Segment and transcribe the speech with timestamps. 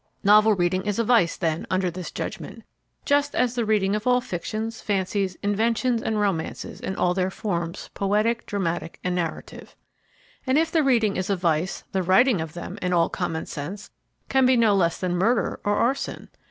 [0.23, 2.63] Novel reading is a vice, then, under this judgment,
[3.05, 7.91] just as the reading of all fictions, fancies, inventions, and romances in all their forms,
[7.93, 9.75] poetic, dramatic, and narrative.
[10.47, 13.91] And if the reading is a vice the writing of them, in all common sense,
[14.27, 16.29] can be no less than murder or arson.